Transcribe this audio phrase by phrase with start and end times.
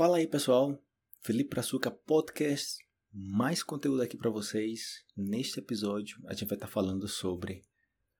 [0.00, 0.82] Fala aí, pessoal.
[1.20, 2.82] Felipe Praçuca Podcast.
[3.12, 5.04] Mais conteúdo aqui para vocês.
[5.14, 7.60] Neste episódio, a gente vai estar falando sobre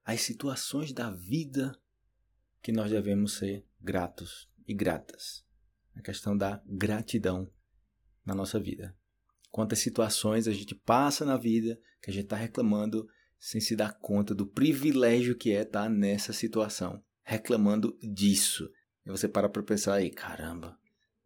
[0.05, 1.75] as situações da vida
[2.61, 5.43] que nós devemos ser gratos e gratas.
[5.95, 7.51] A questão da gratidão
[8.27, 8.95] na nossa vida.
[9.51, 13.09] Quantas situações a gente passa na vida que a gente está reclamando
[13.39, 18.71] sem se dar conta do privilégio que é estar nessa situação, reclamando disso.
[19.07, 20.79] E você para para pensar aí, caramba,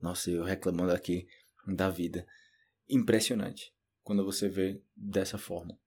[0.05, 1.27] nossa, eu reclamando aqui
[1.67, 2.27] da vida.
[2.87, 3.73] Impressionante
[4.03, 5.79] quando você vê dessa forma.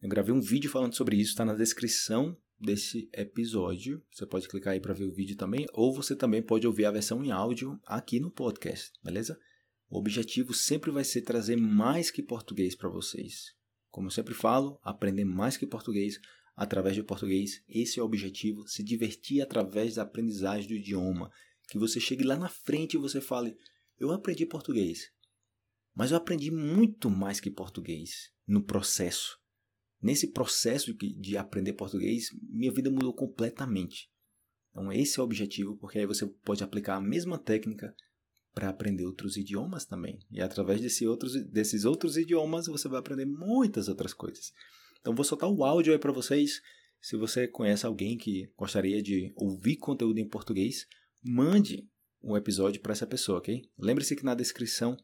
[0.00, 4.02] Eu gravei um vídeo falando sobre isso, está na descrição desse episódio.
[4.10, 6.90] Você pode clicar aí para ver o vídeo também, ou você também pode ouvir a
[6.90, 9.38] versão em áudio aqui no podcast, beleza?
[9.90, 13.54] O objetivo sempre vai ser trazer mais que português para vocês.
[13.90, 16.18] Como eu sempre falo, aprender mais que português
[16.56, 17.62] através do português.
[17.68, 21.30] Esse é o objetivo, se divertir através da aprendizagem do idioma
[21.68, 23.56] que você chegue lá na frente e você fale:
[23.98, 25.10] Eu aprendi português,
[25.94, 29.38] mas eu aprendi muito mais que português no processo.
[30.00, 34.08] Nesse processo de aprender português, minha vida mudou completamente.
[34.70, 37.92] Então, esse é o objetivo, porque aí você pode aplicar a mesma técnica
[38.54, 40.20] para aprender outros idiomas também.
[40.30, 44.52] E através desse outros, desses outros idiomas, você vai aprender muitas outras coisas.
[45.00, 46.60] Então, vou soltar o áudio aí para vocês.
[47.00, 50.86] Se você conhece alguém que gostaria de ouvir conteúdo em português,
[51.28, 51.86] mande
[52.22, 53.62] um episódio para essa pessoa, ok?
[53.78, 54.96] Lembre-se que na descrição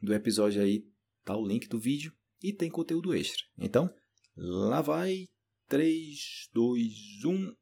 [0.00, 0.84] do episódio aí
[1.24, 3.42] tá o link do vídeo e tem conteúdo extra.
[3.58, 3.92] Então,
[4.36, 5.26] lá vai.
[5.68, 7.52] 3, 2, 1,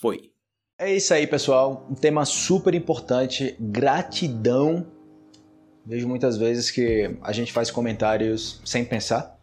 [0.00, 0.32] foi!
[0.78, 1.86] É isso aí, pessoal.
[1.90, 4.92] Um tema super importante: gratidão.
[5.84, 9.40] Vejo muitas vezes que a gente faz comentários sem pensar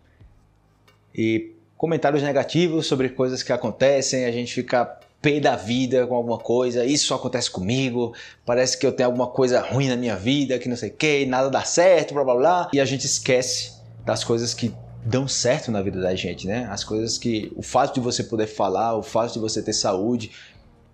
[1.16, 6.38] e comentários negativos sobre coisas que acontecem, a gente fica pé da vida com alguma
[6.38, 8.14] coisa, isso só acontece comigo,
[8.46, 11.26] parece que eu tenho alguma coisa ruim na minha vida, que não sei o que,
[11.26, 12.70] nada dá certo, blá blá blá.
[12.74, 13.72] E a gente esquece
[14.06, 16.68] das coisas que dão certo na vida da gente, né?
[16.70, 17.52] As coisas que.
[17.56, 20.32] O fato de você poder falar, o fato de você ter saúde.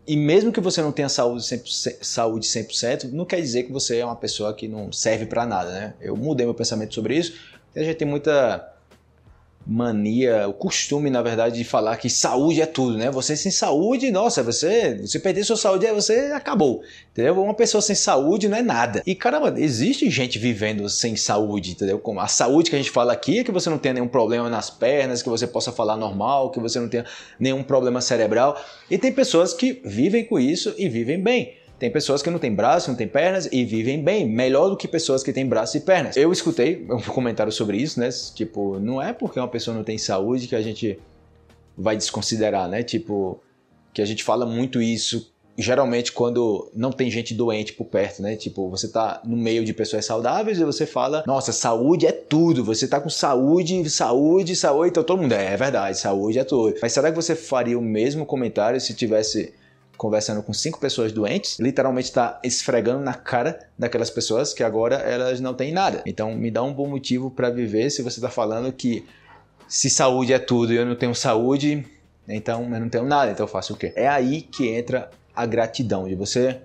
[0.07, 3.97] E mesmo que você não tenha saúde 100%, saúde 100%, não quer dizer que você
[3.97, 5.93] é uma pessoa que não serve para nada, né?
[5.99, 7.33] Eu mudei meu pensamento sobre isso.
[7.75, 8.78] A gente tem muita
[9.69, 13.11] mania, o costume, na verdade, de falar que saúde é tudo, né?
[13.11, 16.81] Você sem saúde, nossa, você, você perder sua saúde, você acabou,
[17.11, 17.39] entendeu?
[17.39, 19.03] Uma pessoa sem saúde não é nada.
[19.05, 21.99] E caramba, existe gente vivendo sem saúde, entendeu?
[21.99, 24.49] Como a saúde que a gente fala aqui é que você não tenha nenhum problema
[24.49, 27.05] nas pernas, que você possa falar normal, que você não tenha
[27.39, 28.59] nenhum problema cerebral.
[28.89, 31.58] E tem pessoas que vivem com isso e vivem bem.
[31.79, 34.87] Tem pessoas que não têm braço, não têm pernas e vivem bem, melhor do que
[34.87, 36.17] pessoas que têm braço e pernas.
[36.17, 38.09] Eu escutei um comentário sobre isso, né?
[38.35, 40.99] Tipo, não é porque uma pessoa não tem saúde que a gente
[41.77, 42.83] vai desconsiderar, né?
[42.83, 43.41] Tipo,
[43.93, 48.37] que a gente fala muito isso geralmente quando não tem gente doente por perto, né?
[48.37, 52.63] Tipo, você tá no meio de pessoas saudáveis e você fala, nossa, saúde é tudo,
[52.63, 56.75] você tá com saúde, saúde, saúde, então todo mundo, é, é verdade, saúde é tudo.
[56.81, 59.53] Mas será que você faria o mesmo comentário se tivesse
[59.99, 65.41] conversando com cinco pessoas doentes, literalmente está esfregando na cara daquelas pessoas que agora elas
[65.41, 66.01] não têm nada.
[66.05, 69.05] Então me dá um bom motivo para viver se você está falando que
[69.67, 71.85] se saúde é tudo e eu não tenho saúde,
[72.25, 73.91] então eu não tenho nada, então eu faço o quê?
[73.93, 76.61] É aí que entra a gratidão, de você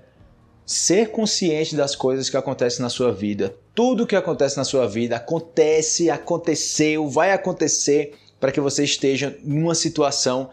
[0.64, 3.52] ser consciente das coisas que acontecem na sua vida.
[3.74, 9.74] Tudo que acontece na sua vida acontece, aconteceu, vai acontecer para que você esteja numa
[9.74, 10.50] situação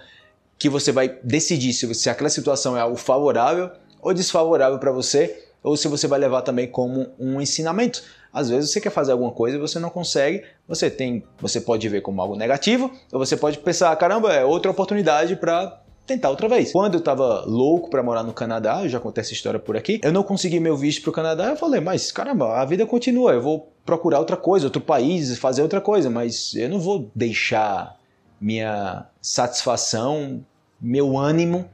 [0.61, 5.44] que você vai decidir se, se aquela situação é algo favorável ou desfavorável para você,
[5.63, 8.03] ou se você vai levar também como um ensinamento.
[8.31, 11.89] Às vezes você quer fazer alguma coisa e você não consegue, você tem, você pode
[11.89, 16.47] ver como algo negativo, ou você pode pensar, caramba, é outra oportunidade para tentar outra
[16.47, 16.72] vez.
[16.72, 19.99] Quando eu estava louco para morar no Canadá, eu já contei essa história por aqui,
[20.03, 23.33] eu não consegui meu visto para o Canadá, eu falei, mas caramba, a vida continua,
[23.33, 27.99] eu vou procurar outra coisa, outro país, fazer outra coisa, mas eu não vou deixar
[28.39, 30.45] minha satisfação
[30.81, 31.69] meu ânimo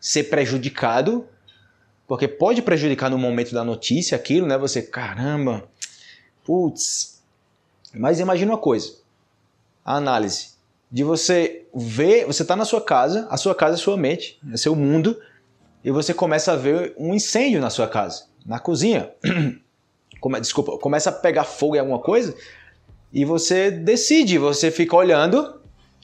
[0.00, 1.26] ser prejudicado,
[2.06, 4.56] porque pode prejudicar no momento da notícia aquilo, né?
[4.58, 5.68] Você, caramba,
[6.44, 7.22] putz.
[7.94, 8.96] Mas imagina uma coisa:
[9.84, 10.58] a análise
[10.90, 14.56] de você ver, você está na sua casa, a sua casa é sua mente, é
[14.56, 15.20] seu mundo,
[15.84, 19.10] e você começa a ver um incêndio na sua casa, na cozinha.
[20.40, 22.34] Desculpa, começa a pegar fogo em alguma coisa
[23.12, 25.57] e você decide, você fica olhando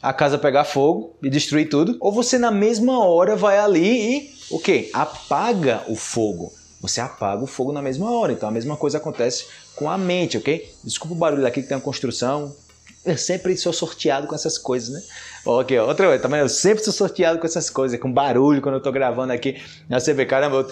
[0.05, 4.35] a casa pegar fogo e destruir tudo, ou você na mesma hora vai ali e
[4.51, 4.91] o que?
[4.93, 6.53] Apaga o fogo.
[6.83, 8.31] Você apaga o fogo na mesma hora.
[8.31, 10.71] Então a mesma coisa acontece com a mente, ok?
[10.85, 12.55] Desculpa o barulho daqui que tem uma construção.
[13.03, 15.03] Eu sempre sou sorteado com essas coisas, né?
[15.47, 18.83] Ok, outra vez, também eu sempre sou sorteado com essas coisas, com barulho quando eu
[18.83, 19.57] tô gravando aqui.
[19.89, 20.69] Aí você vê, caramba,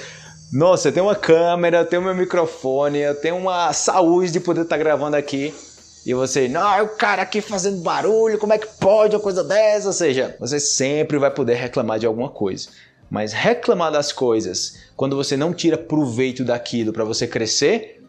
[0.53, 4.63] Nossa, eu tenho uma câmera, eu tenho meu microfone, eu tenho uma saúde de poder
[4.63, 5.55] estar tá gravando aqui.
[6.05, 9.87] E você, não, o cara aqui fazendo barulho, como é que pode uma coisa dessa?
[9.87, 12.69] Ou seja, você sempre vai poder reclamar de alguma coisa.
[13.09, 18.03] Mas reclamar das coisas, quando você não tira proveito daquilo para você crescer,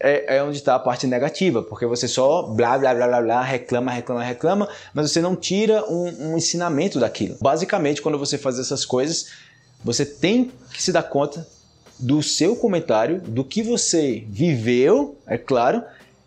[0.00, 3.42] é, é onde está a parte negativa, porque você só blá blá blá blá blá,
[3.42, 7.36] reclama, reclama, reclama, mas você não tira um, um ensinamento daquilo.
[7.40, 9.26] Basicamente, quando você faz essas coisas,
[9.84, 11.46] você tem que se dar conta
[11.98, 15.82] do seu comentário, do que você viveu, é claro,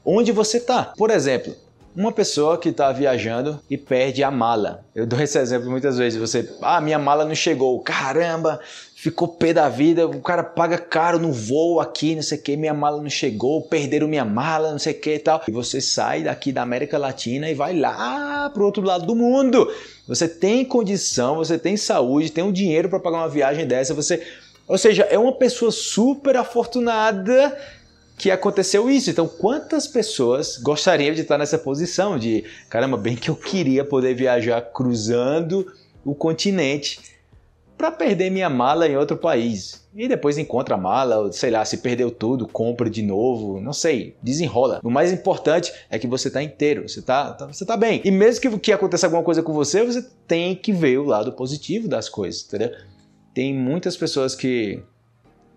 [0.06, 0.94] onde você está.
[0.98, 1.56] Por exemplo,
[1.96, 4.86] uma pessoa que está viajando e perde a mala.
[4.96, 6.20] Eu dou esse exemplo muitas vezes.
[6.20, 7.80] Você, ah, minha mala não chegou.
[7.82, 8.60] Caramba,
[8.96, 10.08] ficou pé da vida.
[10.08, 12.56] O cara paga caro no voo aqui, não sei o que.
[12.56, 13.62] Minha mala não chegou.
[13.64, 15.42] Perderam minha mala, não sei o que e tal.
[15.48, 19.70] E você sai daqui da América Latina e vai lá pro outro lado do mundo.
[20.08, 23.94] Você tem condição, você tem saúde, tem um dinheiro para pagar uma viagem dessa.
[23.94, 24.26] Você,
[24.66, 27.58] ou seja, é uma pessoa super afortunada
[28.22, 29.10] que aconteceu isso.
[29.10, 34.14] Então, quantas pessoas gostariam de estar nessa posição de, caramba, bem que eu queria poder
[34.14, 35.66] viajar cruzando
[36.06, 37.00] o continente
[37.76, 39.88] para perder minha mala em outro país.
[39.96, 44.16] E depois encontra a mala, sei lá, se perdeu tudo, compra de novo, não sei,
[44.22, 44.80] desenrola.
[44.84, 48.02] O mais importante é que você está inteiro, você está tá, você tá bem.
[48.06, 51.34] E mesmo que, que aconteça alguma coisa com você, você tem que ver o lado
[51.34, 52.70] positivo das coisas, entendeu?
[53.34, 54.84] Tem muitas pessoas que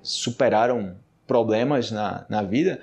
[0.02, 2.80] superaram problemas na, na vida.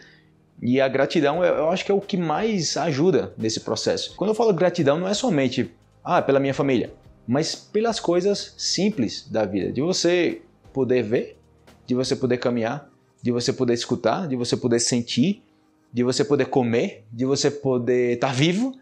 [0.62, 4.16] E a gratidão, eu acho que é o que mais ajuda nesse processo.
[4.16, 5.72] Quando eu falo gratidão, não é somente
[6.04, 6.94] ah, pela minha família,
[7.28, 9.72] mas pelas coisas simples da vida.
[9.72, 10.42] De você
[10.72, 11.38] poder ver,
[11.86, 12.90] de você poder caminhar,
[13.22, 15.44] de você poder escutar, de você poder sentir,
[15.92, 18.74] de você poder comer, de você poder estar tá vivo,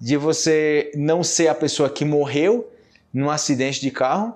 [0.00, 2.70] de você não ser a pessoa que morreu
[3.12, 4.34] num acidente de carro,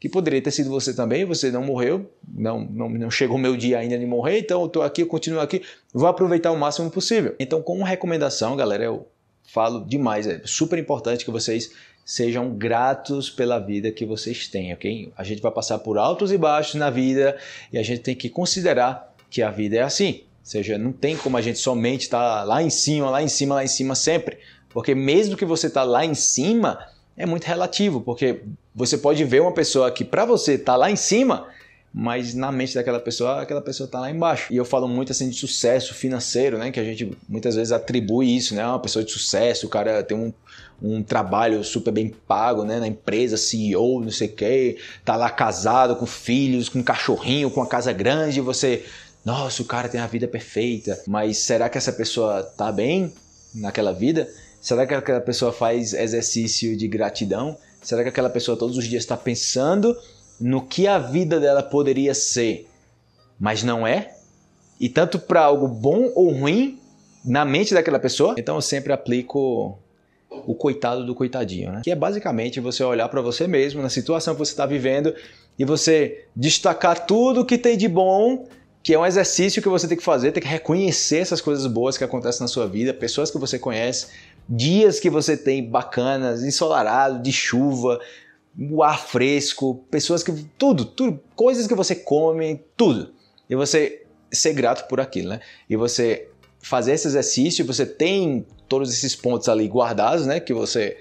[0.00, 3.54] que poderia ter sido você também, você não morreu, não, não, não chegou o meu
[3.54, 5.62] dia ainda de morrer, então eu estou aqui, eu continuo aqui,
[5.92, 7.36] vou aproveitar o máximo possível.
[7.38, 9.06] Então, como recomendação, galera, eu
[9.44, 11.70] falo demais, é super importante que vocês
[12.02, 15.12] sejam gratos pela vida que vocês têm, ok?
[15.16, 17.36] A gente vai passar por altos e baixos na vida
[17.70, 20.22] e a gente tem que considerar que a vida é assim.
[20.40, 23.28] Ou seja, não tem como a gente somente estar tá lá em cima, lá em
[23.28, 24.38] cima, lá em cima sempre.
[24.70, 26.78] Porque mesmo que você está lá em cima,
[27.20, 28.40] é muito relativo, porque
[28.74, 31.46] você pode ver uma pessoa que para você está lá em cima,
[31.92, 34.50] mas na mente daquela pessoa, aquela pessoa está lá embaixo.
[34.50, 36.70] E eu falo muito assim de sucesso financeiro, né?
[36.70, 38.66] Que a gente muitas vezes atribui isso, né?
[38.66, 40.32] Uma pessoa de sucesso, o cara tem um,
[40.80, 42.80] um trabalho super bem pago, né?
[42.80, 47.50] Na empresa, CEO, não sei o quê, tá lá casado, com filhos, com um cachorrinho,
[47.50, 48.86] com uma casa grande, e você,
[49.22, 50.98] nossa, o cara tem a vida perfeita.
[51.06, 53.12] Mas será que essa pessoa tá bem
[53.54, 54.26] naquela vida?
[54.60, 57.56] Será que aquela pessoa faz exercício de gratidão?
[57.82, 59.96] Será que aquela pessoa todos os dias está pensando
[60.38, 62.68] no que a vida dela poderia ser,
[63.38, 64.14] mas não é?
[64.78, 66.78] E tanto para algo bom ou ruim
[67.24, 68.34] na mente daquela pessoa?
[68.38, 69.78] Então eu sempre aplico
[70.30, 71.80] o coitado do coitadinho, né?
[71.82, 75.14] Que é basicamente você olhar para você mesmo na situação que você está vivendo
[75.58, 78.46] e você destacar tudo que tem de bom
[78.82, 81.98] que é um exercício que você tem que fazer, tem que reconhecer essas coisas boas
[81.98, 84.06] que acontecem na sua vida, pessoas que você conhece,
[84.50, 88.00] dias que você tem bacanas, ensolarado, de chuva,
[88.58, 93.14] o ar fresco, pessoas que tudo, tudo, coisas que você come, tudo.
[93.48, 94.02] E você
[94.32, 95.40] ser grato por aquilo, né?
[95.68, 100.96] E você fazer esse exercício, você tem todos esses pontos ali guardados, né, que você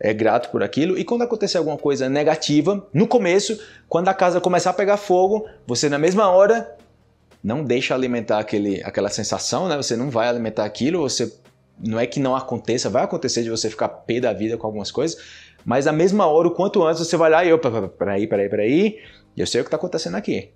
[0.00, 0.98] é grato por aquilo.
[0.98, 5.46] E quando acontecer alguma coisa negativa, no começo, quando a casa começar a pegar fogo,
[5.66, 6.76] você na mesma hora
[7.42, 9.76] não deixa alimentar aquele, aquela sensação, né?
[9.76, 11.32] Você não vai alimentar aquilo, você
[11.78, 14.90] não é que não aconteça, vai acontecer de você ficar pé da vida com algumas
[14.90, 15.20] coisas,
[15.64, 18.98] mas na mesma hora, o quanto antes você vai lá e eu, peraí, peraí, peraí,
[19.36, 20.50] eu sei o que está acontecendo aqui.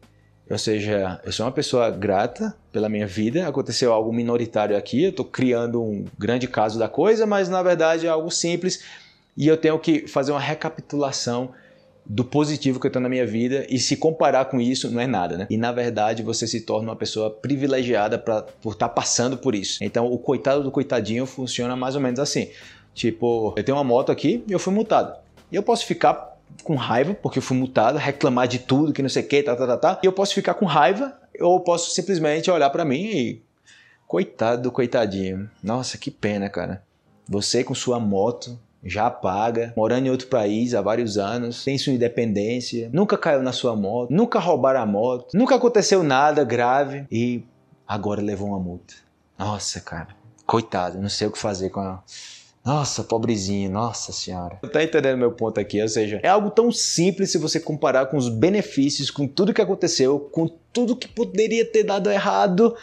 [0.50, 5.10] Ou seja, eu sou uma pessoa grata pela minha vida, aconteceu algo minoritário aqui, eu
[5.10, 8.82] estou criando um grande caso da coisa, mas na verdade é algo simples
[9.36, 11.50] e eu tenho que fazer uma recapitulação
[12.04, 15.06] do positivo que eu tenho na minha vida e se comparar com isso não é
[15.06, 15.46] nada, né?
[15.50, 19.54] E na verdade você se torna uma pessoa privilegiada pra, por estar tá passando por
[19.54, 19.82] isso.
[19.82, 22.50] Então o coitado do coitadinho funciona mais ou menos assim.
[22.94, 25.14] Tipo, eu tenho uma moto aqui e eu fui multado.
[25.50, 29.08] E eu posso ficar com raiva porque eu fui multado, reclamar de tudo, que não
[29.08, 30.00] sei o que, tá, tá, tá, tá.
[30.02, 33.42] E eu posso ficar com raiva ou eu posso simplesmente olhar para mim e
[34.06, 35.48] coitado do coitadinho.
[35.62, 36.82] Nossa, que pena, cara.
[37.28, 41.92] Você com sua moto já paga, morando em outro país há vários anos, tem sua
[41.92, 47.44] independência, nunca caiu na sua moto, nunca roubaram a moto, nunca aconteceu nada grave e
[47.86, 48.94] agora levou uma multa.
[49.38, 50.08] Nossa, cara,
[50.46, 52.02] coitado, não sei o que fazer com a.
[52.62, 54.56] Nossa, pobrezinho, nossa senhora.
[54.70, 55.80] Tá entendendo meu ponto aqui?
[55.80, 59.62] Ou seja, é algo tão simples se você comparar com os benefícios, com tudo que
[59.62, 62.76] aconteceu, com tudo que poderia ter dado errado,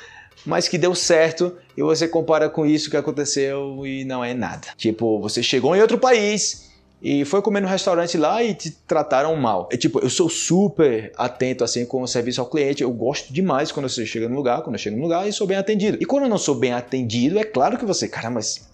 [0.46, 4.68] mas que deu certo, e você compara com isso que aconteceu e não é nada.
[4.78, 6.68] Tipo, você chegou em outro país
[7.02, 9.70] e foi comer no restaurante lá e te trataram mal.
[9.72, 12.82] É tipo, eu sou super atento assim com o serviço ao cliente.
[12.82, 15.46] Eu gosto demais quando você chega no lugar, quando eu chego no lugar e sou
[15.46, 15.98] bem atendido.
[16.02, 18.68] E quando eu não sou bem atendido, é claro que você, cara, mas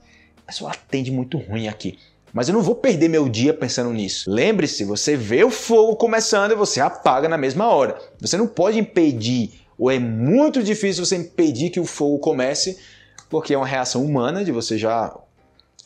[0.44, 1.98] a pessoa atende muito ruim aqui.
[2.34, 4.30] Mas eu não vou perder meu dia pensando nisso.
[4.32, 7.96] Lembre-se, você vê o fogo começando e você apaga na mesma hora.
[8.20, 12.78] Você não pode impedir, ou é muito difícil você impedir que o fogo comece,
[13.30, 15.16] porque é uma reação humana de você já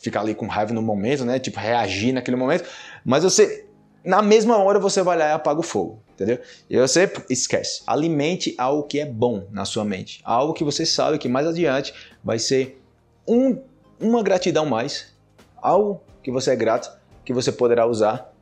[0.00, 1.38] ficar ali com raiva no momento, né?
[1.38, 2.64] Tipo, reagir naquele momento.
[3.04, 3.66] Mas você,
[4.04, 6.38] na mesma hora, você vai lá e apaga o fogo, entendeu?
[6.68, 7.82] E você esquece.
[7.86, 10.20] Alimente algo que é bom na sua mente.
[10.24, 11.92] Algo que você sabe que mais adiante
[12.22, 12.80] vai ser
[13.26, 13.58] um,
[14.00, 15.14] uma gratidão mais.
[15.60, 18.32] Algo que você é grato, que você poderá usar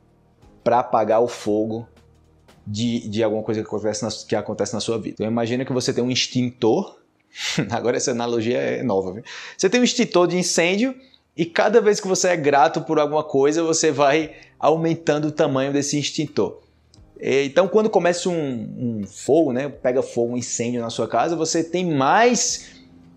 [0.63, 1.89] para apagar o fogo
[2.67, 5.15] de, de alguma coisa que acontece, na, que acontece na sua vida.
[5.15, 6.99] Então imagina que você tem um extintor.
[7.71, 9.13] Agora essa analogia é nova.
[9.13, 9.23] Viu?
[9.57, 10.95] Você tem um extintor de incêndio
[11.37, 15.73] e cada vez que você é grato por alguma coisa, você vai aumentando o tamanho
[15.73, 16.61] desse extintor.
[17.21, 21.65] Então, quando começa um, um, fogo, né, pega fogo, um incêndio na sua casa, você
[21.65, 22.77] tem mais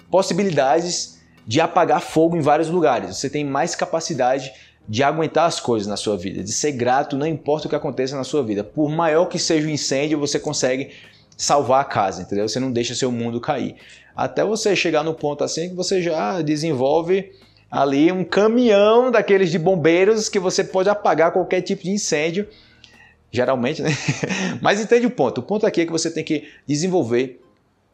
[0.10, 3.18] possibilidades de apagar fogo em vários lugares.
[3.18, 4.54] Você tem mais capacidade
[4.88, 8.16] de aguentar as coisas na sua vida, de ser grato, não importa o que aconteça
[8.16, 8.64] na sua vida.
[8.64, 10.92] Por maior que seja o incêndio, você consegue
[11.38, 12.48] salvar a casa, entendeu?
[12.48, 13.76] Você não deixa seu mundo cair.
[14.16, 17.32] Até você chegar no ponto assim que você já desenvolve
[17.72, 22.48] ali um caminhão daqueles de bombeiros que você pode apagar qualquer tipo de incêndio,
[23.32, 23.92] geralmente, né?
[24.62, 25.38] Mas entende o ponto.
[25.40, 27.42] O ponto aqui é que você tem que desenvolver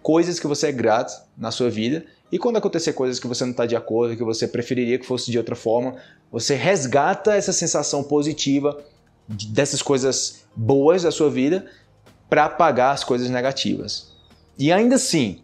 [0.02, 3.52] coisas que você é grato na sua vida e quando acontecer coisas que você não
[3.52, 5.96] está de acordo, que você preferiria que fosse de outra forma,
[6.32, 8.84] você resgata essa sensação positiva
[9.28, 11.66] dessas coisas boas da sua vida
[12.30, 14.14] para apagar as coisas negativas.
[14.58, 15.42] E ainda assim,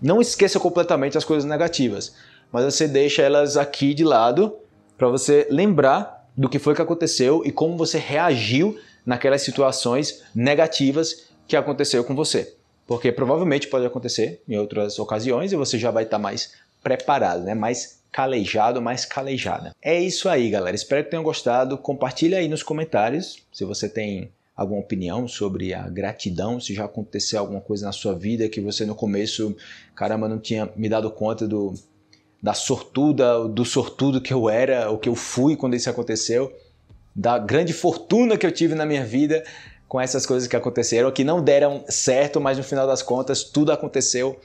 [0.00, 2.12] não esqueça completamente as coisas negativas
[2.52, 4.56] mas você deixa elas aqui de lado
[4.96, 11.28] para você lembrar do que foi que aconteceu e como você reagiu naquelas situações negativas
[11.46, 12.55] que aconteceu com você.
[12.86, 16.52] Porque provavelmente pode acontecer em outras ocasiões e você já vai estar tá mais
[16.82, 17.54] preparado, né?
[17.54, 19.72] mais calejado, mais calejada.
[19.82, 20.74] É isso aí, galera.
[20.74, 21.76] Espero que tenham gostado.
[21.76, 27.40] Compartilha aí nos comentários se você tem alguma opinião sobre a gratidão, se já aconteceu
[27.40, 29.54] alguma coisa na sua vida que você no começo,
[29.94, 31.74] caramba, não tinha me dado conta do
[32.42, 36.54] da sortuda, do sortudo que eu era, o que eu fui quando isso aconteceu,
[37.14, 39.42] da grande fortuna que eu tive na minha vida
[39.88, 43.72] com essas coisas que aconteceram, que não deram certo, mas no final das contas tudo
[43.72, 44.38] aconteceu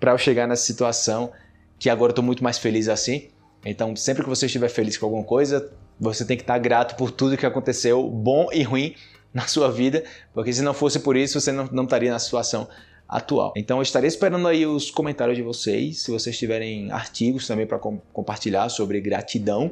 [0.00, 1.30] para eu chegar nessa situação
[1.78, 3.28] que agora estou muito mais feliz assim.
[3.64, 7.10] Então, sempre que você estiver feliz com alguma coisa, você tem que estar grato por
[7.10, 8.94] tudo que aconteceu, bom e ruim,
[9.32, 10.02] na sua vida,
[10.32, 12.66] porque se não fosse por isso, você não, não estaria na situação
[13.08, 13.52] atual.
[13.56, 16.02] Então eu estarei esperando aí os comentários de vocês.
[16.02, 19.70] Se vocês tiverem artigos também para com compartilhar sobre gratidão,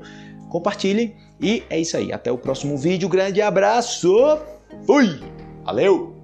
[0.48, 1.16] compartilhem.
[1.40, 2.12] E é isso aí.
[2.12, 3.08] Até o próximo vídeo.
[3.08, 4.16] Grande abraço.
[4.86, 5.20] Fui.
[5.64, 6.15] Valeu.